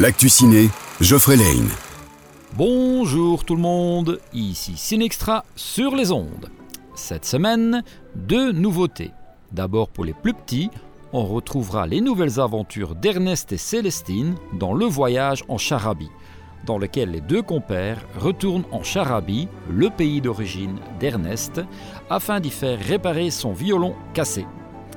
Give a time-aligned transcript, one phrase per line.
[0.00, 0.70] L'actu ciné,
[1.02, 1.68] Geoffrey Lane.
[2.54, 6.48] Bonjour tout le monde, ici Cinextra sur les ondes.
[6.94, 7.84] Cette semaine,
[8.14, 9.10] deux nouveautés.
[9.52, 10.70] D'abord pour les plus petits,
[11.12, 16.08] on retrouvera les nouvelles aventures d'Ernest et Célestine dans Le Voyage en Charabie,
[16.64, 21.60] dans lequel les deux compères retournent en Charabie, le pays d'origine d'Ernest,
[22.08, 24.46] afin d'y faire réparer son violon cassé,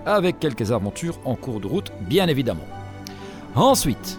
[0.05, 2.69] avec quelques aventures en cours de route bien évidemment.
[3.53, 4.17] Ensuite,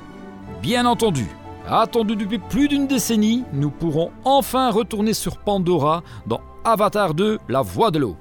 [0.64, 1.26] Bien entendu,
[1.68, 7.60] attendu depuis plus d'une décennie, nous pourrons enfin retourner sur Pandora dans Avatar 2, La
[7.60, 8.16] Voix de l'eau.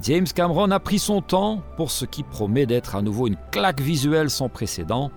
[0.00, 3.82] James Cameron a pris son temps pour ce qui promet d'être à nouveau une claque
[3.82, 5.10] visuelle sans précédent.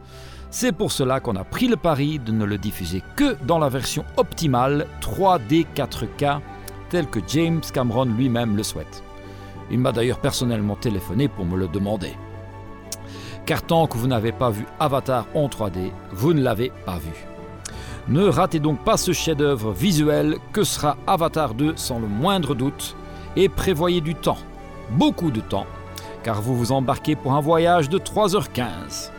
[0.50, 3.70] C'est pour cela qu'on a pris le pari de ne le diffuser que dans la
[3.70, 6.42] version optimale 3D 4K,
[6.90, 9.02] telle que James Cameron lui-même le souhaite.
[9.72, 12.18] Il m'a d'ailleurs personnellement téléphoné pour me le demander
[13.50, 17.26] car tant que vous n'avez pas vu Avatar en 3D, vous ne l'avez pas vu.
[18.08, 22.96] Ne ratez donc pas ce chef-d'œuvre visuel que sera Avatar 2 sans le moindre doute,
[23.36, 24.38] et prévoyez du temps,
[24.92, 25.66] beaucoup de temps,
[26.22, 29.10] car vous vous embarquez pour un voyage de 3h15.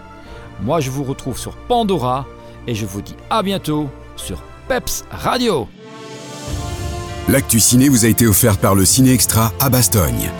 [0.63, 2.25] Moi je vous retrouve sur Pandora,
[2.69, 5.67] et je vous dis à bientôt sur Peps Radio.
[7.29, 10.31] L'actu ciné vous a été offert par le Ciné Extra à Bastogne.